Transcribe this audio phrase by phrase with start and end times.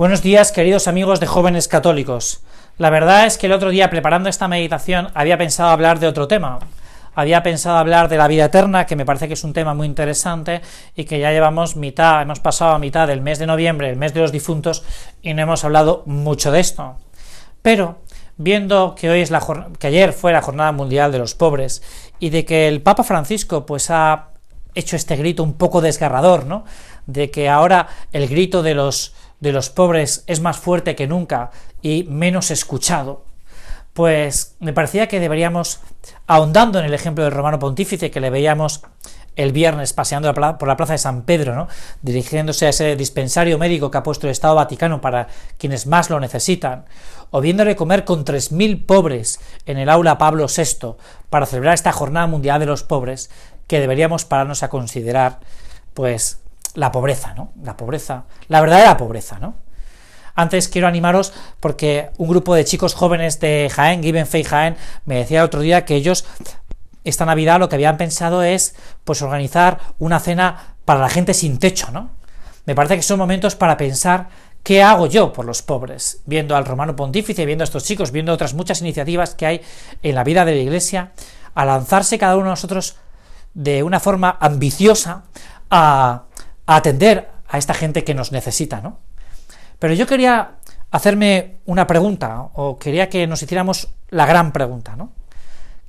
[0.00, 2.40] Buenos días, queridos amigos de jóvenes católicos.
[2.78, 6.26] La verdad es que el otro día, preparando esta meditación, había pensado hablar de otro
[6.26, 6.58] tema.
[7.14, 9.86] Había pensado hablar de la vida eterna, que me parece que es un tema muy
[9.86, 10.62] interesante
[10.96, 14.14] y que ya llevamos mitad, hemos pasado a mitad del mes de noviembre, el mes
[14.14, 14.84] de los difuntos,
[15.20, 16.96] y no hemos hablado mucho de esto.
[17.60, 17.98] Pero
[18.38, 19.46] viendo que hoy es la
[19.78, 21.82] que ayer fue la jornada mundial de los pobres
[22.18, 24.28] y de que el Papa Francisco pues ha
[24.74, 26.64] hecho este grito un poco desgarrador, ¿no?
[27.04, 31.50] De que ahora el grito de los de los pobres es más fuerte que nunca
[31.82, 33.24] y menos escuchado,
[33.92, 35.80] pues me parecía que deberíamos,
[36.26, 38.82] ahondando en el ejemplo del romano pontífice que le veíamos
[39.36, 41.68] el viernes paseando por la plaza de San Pedro, ¿no?
[42.02, 46.20] dirigiéndose a ese dispensario médico que ha puesto el Estado Vaticano para quienes más lo
[46.20, 46.84] necesitan,
[47.30, 50.96] o viéndole comer con 3.000 pobres en el aula Pablo VI
[51.30, 53.30] para celebrar esta Jornada Mundial de los Pobres,
[53.66, 55.38] que deberíamos pararnos a considerar,
[55.94, 56.40] pues,
[56.74, 57.52] la pobreza, ¿no?
[57.62, 59.54] La pobreza, la verdadera pobreza, ¿no?
[60.34, 65.16] Antes quiero animaros porque un grupo de chicos jóvenes de Jaén, Given Faith Jaén, me
[65.16, 66.24] decía el otro día que ellos
[67.04, 71.58] esta Navidad lo que habían pensado es pues organizar una cena para la gente sin
[71.58, 72.10] techo, ¿no?
[72.66, 74.28] Me parece que son momentos para pensar
[74.62, 78.32] qué hago yo por los pobres, viendo al romano pontífice, viendo a estos chicos, viendo
[78.32, 79.60] otras muchas iniciativas que hay
[80.02, 81.12] en la vida de la Iglesia,
[81.54, 82.96] a lanzarse cada uno de nosotros
[83.54, 85.24] de una forma ambiciosa
[85.70, 86.24] a
[86.76, 88.98] atender a esta gente que nos necesita, ¿no?
[89.78, 90.56] Pero yo quería
[90.90, 95.12] hacerme una pregunta, o quería que nos hiciéramos la gran pregunta, ¿no?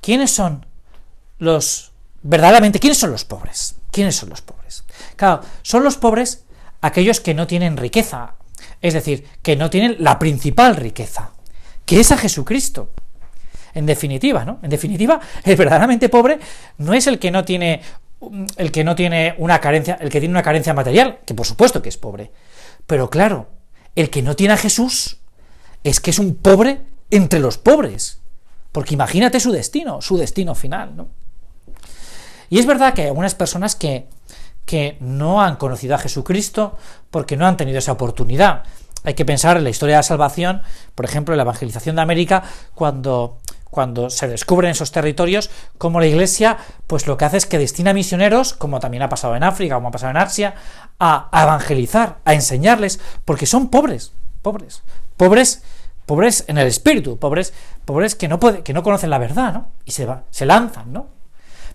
[0.00, 0.66] ¿Quiénes son
[1.38, 3.76] los verdaderamente quiénes son los pobres?
[3.90, 4.84] ¿Quiénes son los pobres?
[5.16, 6.44] Claro, son los pobres
[6.80, 8.34] aquellos que no tienen riqueza,
[8.80, 11.30] es decir, que no tienen la principal riqueza,
[11.84, 12.90] que es a Jesucristo.
[13.74, 14.58] En definitiva, ¿no?
[14.62, 16.38] En definitiva, el verdaderamente pobre
[16.78, 17.82] no es el que no tiene
[18.56, 21.82] el que no tiene una carencia, el que tiene una carencia material, que por supuesto
[21.82, 22.32] que es pobre.
[22.86, 23.48] Pero claro,
[23.94, 25.18] el que no tiene a Jesús
[25.84, 28.20] es que es un pobre entre los pobres.
[28.72, 31.08] Porque imagínate su destino, su destino final, ¿no?
[32.50, 34.06] Y es verdad que hay algunas personas que,
[34.64, 36.76] que no han conocido a Jesucristo
[37.10, 38.64] porque no han tenido esa oportunidad.
[39.04, 40.62] Hay que pensar en la historia de la salvación,
[40.94, 42.42] por ejemplo, en la evangelización de América,
[42.74, 43.38] cuando
[43.70, 47.92] cuando se descubren esos territorios, como la Iglesia, pues lo que hace es que destina
[47.92, 50.54] misioneros, como también ha pasado en África, como ha pasado en Asia,
[50.98, 54.12] a, evangelizar, a enseñarles, porque son pobres,
[54.42, 54.82] pobres,
[55.16, 55.62] pobres,
[56.06, 57.52] pobres en el espíritu, pobres,
[57.84, 59.72] pobres que no puede, que no conocen la verdad, ¿no?
[59.84, 61.08] Y se va, se lanzan, ¿no?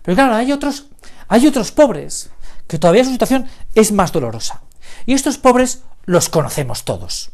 [0.02, 0.86] Pero claro, hay otros,
[1.28, 2.30] hay otros pobres
[2.66, 4.62] que todavía su situación es más dolorosa.
[5.06, 7.30] Y estos pobres los conocemos todos.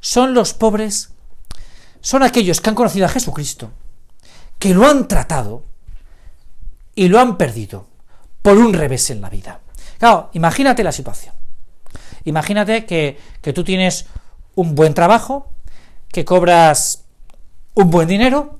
[0.00, 1.10] Son los pobres
[2.00, 3.70] son aquellos que han conocido a Jesucristo,
[4.58, 5.64] que lo han tratado
[6.94, 7.86] y lo han perdido
[8.42, 9.60] por un revés en la vida.
[9.98, 11.34] Claro, imagínate la situación.
[12.24, 13.18] Imagínate que,
[13.54, 14.06] tú tienes
[14.54, 15.52] un buen trabajo,
[16.08, 17.04] que cobras
[17.74, 18.58] un buen dinero,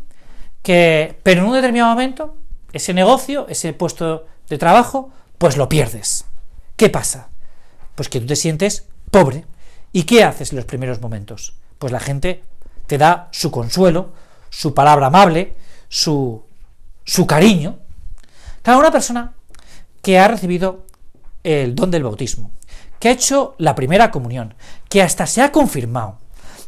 [0.63, 2.37] que, pero en un determinado momento,
[2.73, 6.27] ese negocio, ese puesto de trabajo, pues lo pierdes.
[6.77, 7.29] ¿Qué pasa?
[7.95, 9.47] Pues que tú te sientes pobre.
[9.93, 11.55] ¿Y qué haces en los primeros momentos?
[11.79, 12.45] Pues la gente
[12.87, 14.13] te da su consuelo,
[14.51, 15.57] su palabra amable,
[15.89, 16.45] su,
[17.05, 17.79] su cariño.
[18.63, 19.35] Cada una persona
[20.03, 20.87] que ha recibido
[21.43, 22.51] el don del bautismo,
[22.99, 24.55] que ha hecho la primera comunión,
[24.89, 26.19] que hasta se ha confirmado,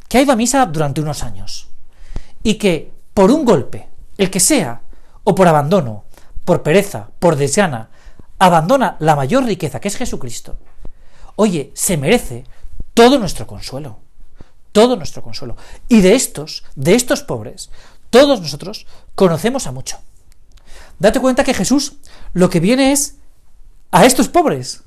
[0.09, 1.69] que ha ido a misa durante unos años,
[2.43, 4.83] y que por un golpe, el que sea,
[5.25, 6.05] o por abandono,
[6.45, 7.91] por pereza, por desgana,
[8.39, 10.59] abandona la mayor riqueza que es Jesucristo,
[11.37, 12.45] oye, se merece
[12.95, 14.07] todo nuestro consuelo
[14.78, 15.56] todo nuestro consuelo.
[15.89, 17.69] Y de estos, de estos pobres,
[18.11, 19.99] todos nosotros conocemos a mucho.
[21.00, 21.94] Date cuenta que Jesús
[22.32, 23.17] lo que viene es
[23.91, 24.85] a estos pobres.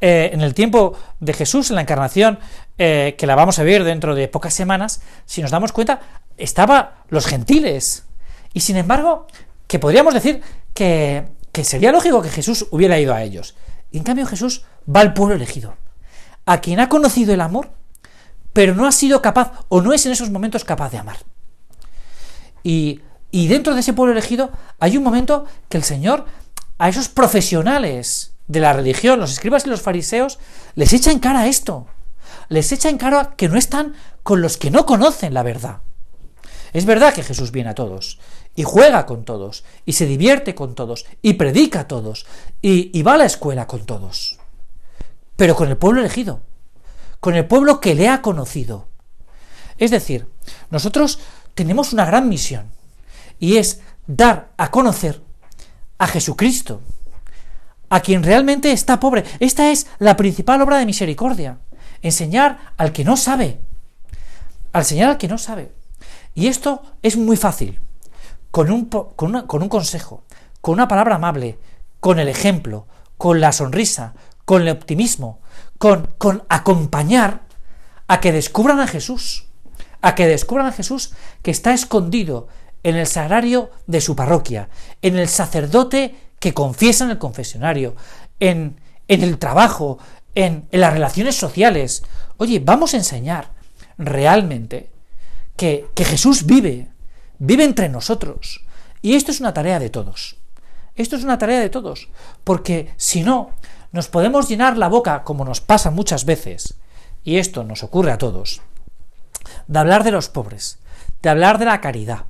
[0.00, 2.40] Eh, en el tiempo de Jesús, en la encarnación,
[2.76, 6.00] eh, que la vamos a ver dentro de pocas semanas, si nos damos cuenta,
[6.36, 8.06] estaba los gentiles.
[8.52, 9.28] Y sin embargo,
[9.68, 10.42] que podríamos decir
[10.74, 13.54] que, que sería lógico que Jesús hubiera ido a ellos.
[13.92, 15.76] Y en cambio Jesús va al pueblo elegido,
[16.46, 17.70] a quien ha conocido el amor
[18.54, 21.18] pero no ha sido capaz o no es en esos momentos capaz de amar.
[22.62, 23.02] Y,
[23.32, 26.24] dentro de ese pueblo elegido hay un momento que el Señor
[26.78, 30.38] a esos profesionales de la religión, los escribas y los fariseos,
[30.76, 31.86] les echa en cara esto.
[32.48, 35.78] Les echa en cara que no están con los que no conocen la verdad.
[36.72, 38.18] Es verdad que Jesús viene a todos,
[38.56, 42.26] y juega con todos, y se divierte con todos, y predica a todos,
[42.60, 44.38] y va a la escuela con todos.
[45.36, 46.40] Pero con el pueblo elegido,
[47.24, 48.86] con el pueblo que le ha conocido.
[49.78, 50.28] Es decir,
[50.68, 51.20] nosotros
[51.54, 52.70] tenemos una gran misión
[53.38, 55.22] y es dar a conocer
[55.96, 56.82] a Jesucristo,
[57.88, 59.24] a quien realmente está pobre.
[59.40, 61.60] Esta es la principal obra de misericordia.
[62.02, 63.58] enseñar al que no sabe,
[64.74, 65.72] al enseñar al que no sabe.
[66.34, 67.80] Y esto es muy fácil,
[68.50, 70.24] con un, con un consejo,
[70.60, 71.58] con una palabra amable,
[72.00, 72.86] con el ejemplo,
[73.16, 74.12] con la sonrisa,
[74.44, 75.40] con el optimismo,
[75.84, 77.42] con, acompañar
[78.08, 79.48] a que descubran a Jesús,
[80.00, 82.48] a que descubran a Jesús que está escondido
[82.84, 84.70] en el sagrario de su parroquia,
[85.02, 87.96] en el sacerdote que confiesa en el confesionario,
[88.40, 89.98] en, el trabajo,
[90.34, 92.02] en, las relaciones sociales.
[92.38, 93.52] Oye, vamos a enseñar
[93.98, 94.88] realmente
[95.54, 96.88] que Jesús vive,
[97.38, 98.64] vive entre nosotros.
[99.02, 100.38] Y esto es una tarea de todos.
[100.94, 102.08] Esto es una tarea de todos,
[102.42, 103.50] porque si no,
[103.94, 106.74] nos podemos llenar la boca, como nos pasa muchas veces,
[107.22, 108.60] y esto nos ocurre a todos,
[109.68, 110.80] de hablar de los pobres,
[111.22, 112.24] de hablar de la caridad,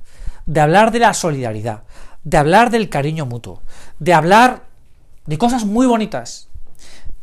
[0.45, 1.81] de hablar de la solidaridad,
[2.23, 3.63] de hablar del cariño mutuo,
[3.97, 4.65] de hablar
[5.25, 6.49] de cosas muy bonitas,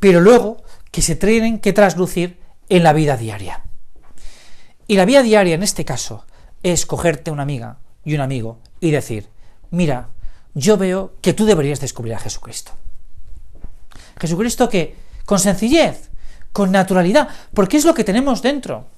[0.00, 3.62] pero luego que se tienen que traslucir en la vida diaria.
[4.88, 6.26] Y la vida diaria en este caso
[6.64, 9.28] es cogerte una amiga y un amigo y decir,
[9.70, 10.08] mira,
[10.52, 12.72] yo veo que tú deberías descubrir a Jesucristo.
[14.18, 16.10] Jesucristo que, con sencillez,
[16.52, 18.88] con naturalidad, porque es lo que tenemos dentro.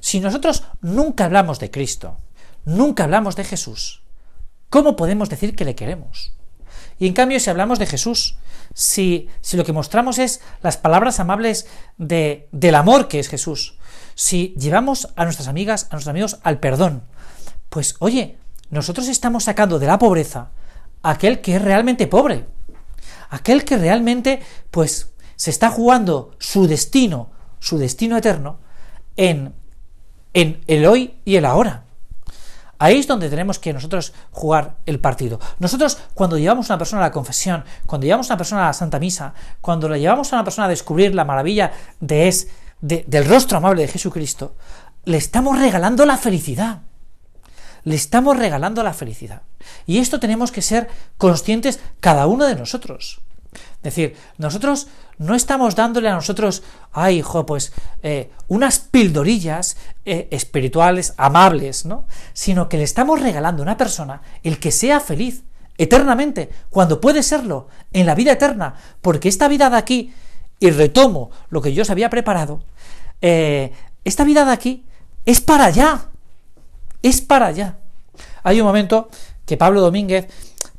[0.00, 2.18] Si nosotros nunca hablamos de Cristo,
[2.64, 4.02] nunca hablamos de Jesús,
[4.68, 6.34] ¿cómo podemos decir que le queremos?
[6.98, 8.36] Y en cambio, si hablamos de Jesús,
[8.72, 11.66] si, si lo que mostramos es las palabras amables
[11.96, 13.78] de, del amor que es Jesús,
[14.14, 17.02] si llevamos a nuestras amigas, a nuestros amigos al perdón,
[17.68, 18.38] pues oye,
[18.70, 20.50] nosotros estamos sacando de la pobreza
[21.02, 22.46] a aquel que es realmente pobre,
[23.30, 24.40] aquel que realmente,
[24.70, 28.58] pues, se está jugando su destino, su destino eterno,
[29.16, 29.54] en,
[30.32, 31.84] en el hoy y el ahora.
[32.78, 35.40] Ahí es donde tenemos que nosotros jugar el partido.
[35.58, 38.66] Nosotros, cuando llevamos a una persona a la confesión, cuando llevamos a una persona a
[38.66, 42.48] la Santa Misa, cuando le llevamos a una persona a descubrir la maravilla de es,
[42.80, 44.56] del rostro amable de Jesucristo,
[45.04, 46.82] le estamos regalando la felicidad.
[47.84, 49.42] Le estamos regalando la felicidad.
[49.86, 53.20] Y esto tenemos que ser conscientes cada uno de nosotros.
[53.52, 54.88] Es decir, nosotros
[55.18, 57.72] no estamos dándole a nosotros, ay, hijo, pues
[58.02, 62.06] eh, unas pildorillas eh, espirituales amables, ¿no?
[62.32, 65.44] Sino que le estamos regalando a una persona el que sea feliz
[65.76, 70.14] eternamente, cuando puede serlo en la vida eterna, porque esta vida de aquí,
[70.60, 72.62] y retomo lo que yo os había preparado,
[73.20, 73.72] eh,
[74.04, 74.84] esta vida de aquí
[75.24, 76.08] es para allá,
[77.08, 77.78] es para allá.
[78.42, 79.08] Hay un momento
[79.46, 80.28] que Pablo Domínguez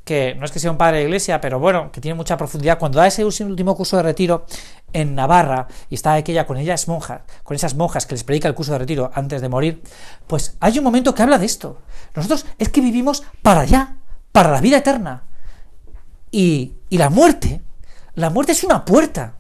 [0.06, 2.78] que no es que sea un padre de iglesia, pero bueno, que tiene mucha profundidad,
[2.78, 4.46] cuando da ese último curso de retiro
[4.94, 8.54] en Navarra y está aquella con ellas monjas, con esas monjas que les predica el
[8.54, 9.82] curso de retiro antes de morir,
[10.28, 11.80] pues hay un momento que habla de esto.
[12.16, 13.98] Nosotros es que vivimos para allá,
[14.32, 15.24] para la vida eterna.
[16.30, 17.62] Y, y la muerte,
[18.14, 19.38] la muerte es una puerta,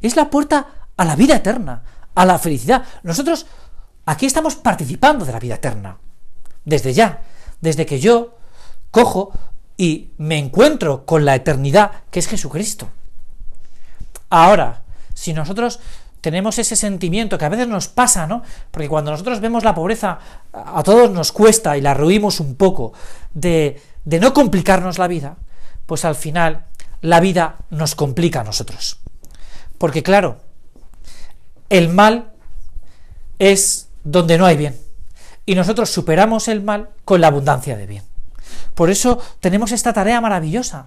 [0.00, 1.82] es la puerta a la vida eterna,
[2.14, 2.84] a la felicidad.
[3.02, 3.46] Nosotros
[4.04, 5.98] aquí estamos participando de la vida eterna,
[6.66, 7.22] desde ya,
[7.62, 8.36] desde que yo
[8.90, 9.32] cojo,
[9.78, 12.88] y me encuentro con la eternidad que es Jesucristo.
[14.30, 14.82] Ahora,
[15.14, 15.80] si nosotros
[16.20, 18.42] tenemos ese sentimiento que a veces nos pasa, ¿no?
[18.70, 20.18] Porque cuando nosotros vemos la pobreza,
[20.52, 22.92] a todos nos cuesta y la ruimos un poco
[23.32, 25.36] de, de no complicarnos la vida,
[25.84, 26.64] pues al final
[27.00, 28.98] la vida nos complica a nosotros.
[29.78, 30.38] Porque claro,
[31.68, 32.32] el mal
[33.38, 34.85] es donde no hay bien.
[35.46, 38.02] Y nosotros superamos el mal con la abundancia de bien.
[38.74, 40.86] Por eso tenemos esta tarea maravillosa,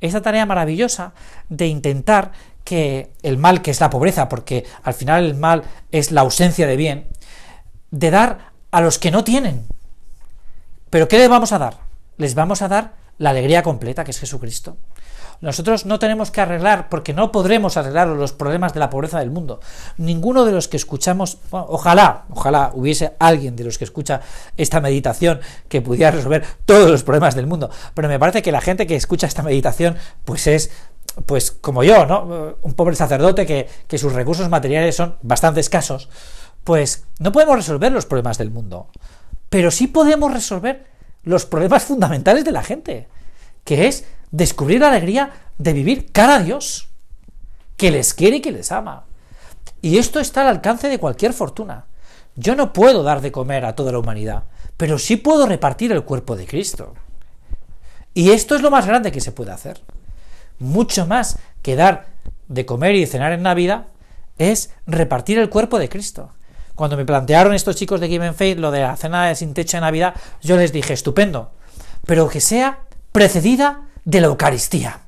[0.00, 1.12] esta tarea maravillosa
[1.48, 2.32] de intentar
[2.62, 6.66] que el mal, que es la pobreza, porque al final el mal es la ausencia
[6.66, 7.08] de bien,
[7.90, 9.66] de dar a los que no tienen.
[10.90, 11.78] Pero ¿qué les vamos a dar?
[12.16, 14.76] Les vamos a dar la alegría completa, que es Jesucristo.
[15.40, 19.30] Nosotros no tenemos que arreglar, porque no podremos arreglar los problemas de la pobreza del
[19.30, 19.60] mundo.
[19.98, 24.20] Ninguno de los que escuchamos, ojalá, ojalá hubiese alguien de los que escucha
[24.56, 27.70] esta meditación que pudiera resolver todos los problemas del mundo.
[27.94, 30.70] Pero me parece que la gente que escucha esta meditación, pues es
[31.26, 32.56] pues como yo, ¿no?
[32.62, 36.08] Un pobre sacerdote que, que, sus recursos materiales son bastante escasos,
[36.64, 38.88] pues no podemos resolver los problemas del mundo,
[39.48, 40.86] pero sí podemos resolver
[41.24, 43.08] los problemas fundamentales de la gente,
[43.64, 46.88] que es descubrir la alegría de vivir cara a Dios,
[47.76, 49.04] que les quiere y que les ama.
[49.80, 51.86] Y esto está al alcance de cualquier fortuna.
[52.36, 54.44] Yo no puedo dar de comer a toda la humanidad,
[54.76, 56.94] pero sí puedo repartir el cuerpo de Cristo.
[58.12, 59.82] Y esto es lo más grande que se puede hacer.
[60.58, 62.06] Mucho más que dar
[62.48, 63.86] de comer y de cenar en Navidad
[64.38, 66.32] es repartir el cuerpo de Cristo.
[66.74, 69.82] Cuando me plantearon estos chicos de Given Faith lo de la cena sin techo de
[69.82, 71.52] Navidad, yo les dije, estupendo,
[72.06, 72.80] pero que sea
[73.12, 75.00] precedida de la Eucaristía.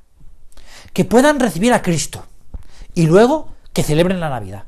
[0.93, 2.25] Que puedan recibir a Cristo
[2.95, 4.65] y luego que celebren la Navidad.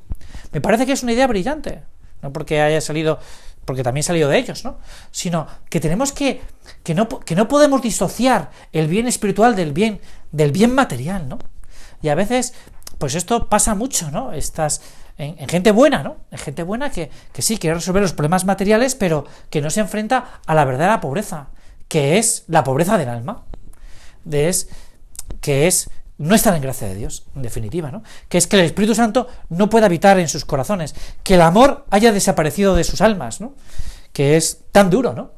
[0.53, 1.83] Me parece que es una idea brillante,
[2.21, 3.19] no porque haya salido,
[3.65, 4.79] porque también salido de ellos, ¿no?
[5.11, 6.43] Sino que tenemos que,
[6.83, 10.01] que no, que no podemos disociar el bien espiritual del bien,
[10.33, 11.39] del bien material, ¿no?
[12.03, 12.55] Y a veces,
[12.99, 14.33] pues esto pasa mucho, ¿no?
[14.33, 14.83] Estas,
[15.19, 16.17] en, gente buena, ¿no?
[16.31, 19.81] En gente buena que, que sí quiere resolver los problemas materiales, pero que no se
[19.81, 21.49] enfrenta a la verdadera pobreza,
[21.89, 23.45] que es la pobreza del alma,
[24.25, 24.69] de es,
[25.41, 28.03] que es no estar en gracia de Dios, en definitiva, ¿no?
[28.29, 31.87] Que es que el Espíritu Santo no puede habitar en sus corazones, que el amor
[31.91, 33.55] haya desaparecido de sus almas, ¿no?
[34.13, 35.33] Que es tan duro, ¿no?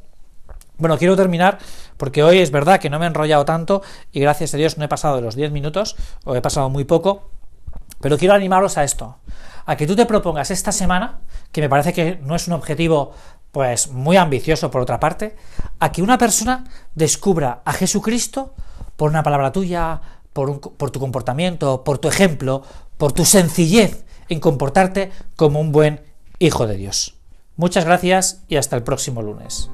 [0.78, 1.58] Bueno, quiero terminar
[1.98, 3.82] porque hoy es verdad que no me he enrollado tanto
[4.12, 6.84] y gracias a Dios no he pasado de los 10 minutos, o he pasado muy
[6.84, 7.30] poco,
[8.00, 9.18] pero quiero animaros a esto,
[9.70, 11.20] a que tú te propongas esta semana,
[11.52, 13.12] que me parece que no es un objetivo
[13.52, 15.36] pues muy ambicioso por otra parte,
[15.78, 16.64] a que una persona
[16.96, 18.52] descubra a Jesucristo
[18.96, 20.00] por una palabra tuya,
[20.32, 22.64] por, por, tu comportamiento, por tu ejemplo,
[22.98, 26.00] por tu sencillez en comportarte como un buen
[26.40, 27.14] hijo de Dios.
[27.54, 29.70] Muchas gracias y hasta el próximo lunes.